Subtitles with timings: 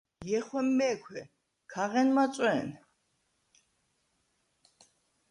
[0.29, 1.23] ჲეხვემ მე̄ქვე:
[1.71, 2.67] ქა ღენ მაწვე̄ნ!